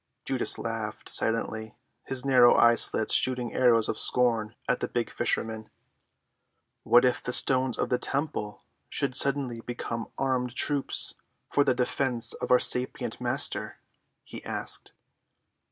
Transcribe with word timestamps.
Judas 0.25 0.57
laughed 0.57 1.09
silently, 1.13 1.75
his 2.05 2.25
narrow 2.25 2.55
eye‐slits 2.57 3.13
shooting 3.13 3.53
arrows 3.53 3.87
of 3.87 3.99
scorn 3.99 4.55
at 4.67 4.79
the 4.79 4.87
big 4.87 5.11
fisherman. 5.11 5.69
"What 6.81 7.05
if 7.05 7.21
the 7.21 7.31
stones 7.31 7.77
of 7.77 7.89
the 7.89 7.99
temple 7.99 8.63
should 8.89 9.13
suddenly 9.15 9.61
become 9.61 10.11
armed 10.17 10.55
troops 10.55 11.13
for 11.51 11.63
the 11.63 11.75
defense 11.75 12.33
of 12.33 12.49
our 12.49 12.57
sapient 12.57 13.21
Master?" 13.21 13.77
he 14.23 14.43
asked. 14.43 14.93